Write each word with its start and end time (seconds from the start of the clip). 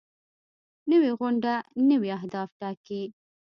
نوې 0.91 1.11
غونډه 1.19 1.53
نوي 1.89 2.09
اهداف 2.19 2.49
ټاکي 2.59 3.01